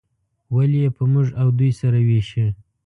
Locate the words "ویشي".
2.07-2.45